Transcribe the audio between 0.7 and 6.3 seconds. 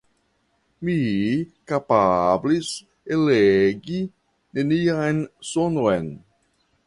Mi kapablis eligi nenian sonon.